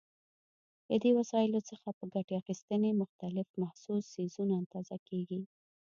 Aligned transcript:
له 0.89 0.95
دې 1.03 1.11
وسایلو 1.19 1.59
څخه 1.69 1.87
په 1.97 2.03
ګټې 2.13 2.33
اخیستنې 2.41 2.91
مختلف 3.01 3.47
محسوس 3.61 4.03
څیزونه 4.13 4.53
اندازه 4.61 4.95
کېږي. 5.07 5.41